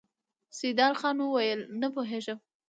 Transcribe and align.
سيدال 0.59 0.93
خان 1.01 1.17
وويل: 1.21 1.59
نه 1.81 1.87
پوهېږم! 1.93 2.37